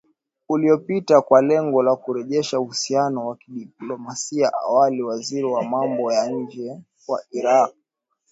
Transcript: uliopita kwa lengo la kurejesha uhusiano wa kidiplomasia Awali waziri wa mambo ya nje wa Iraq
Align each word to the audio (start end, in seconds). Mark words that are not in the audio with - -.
uliopita 0.49 1.21
kwa 1.21 1.41
lengo 1.41 1.83
la 1.83 1.95
kurejesha 1.95 2.59
uhusiano 2.59 3.27
wa 3.27 3.35
kidiplomasia 3.35 4.51
Awali 4.53 5.01
waziri 5.01 5.43
wa 5.45 5.63
mambo 5.63 6.11
ya 6.13 6.27
nje 6.31 6.81
wa 7.07 7.23
Iraq 7.31 7.73